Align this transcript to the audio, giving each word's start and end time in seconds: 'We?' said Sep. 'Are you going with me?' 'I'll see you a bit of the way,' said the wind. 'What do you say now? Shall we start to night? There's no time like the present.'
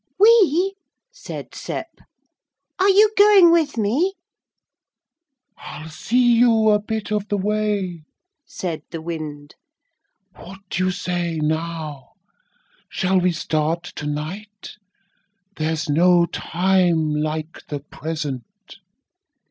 'We?' 0.17 0.73
said 1.11 1.53
Sep. 1.53 1.85
'Are 2.79 2.89
you 2.89 3.11
going 3.15 3.51
with 3.51 3.77
me?' 3.77 4.15
'I'll 5.59 5.89
see 5.89 6.37
you 6.39 6.71
a 6.71 6.79
bit 6.81 7.11
of 7.11 7.27
the 7.27 7.37
way,' 7.37 8.05
said 8.43 8.81
the 8.89 8.99
wind. 8.99 9.53
'What 10.35 10.57
do 10.71 10.85
you 10.85 10.89
say 10.91 11.37
now? 11.37 12.13
Shall 12.89 13.19
we 13.19 13.31
start 13.31 13.83
to 13.97 14.07
night? 14.07 14.71
There's 15.57 15.87
no 15.87 16.25
time 16.25 17.13
like 17.15 17.67
the 17.67 17.81
present.' 17.81 18.77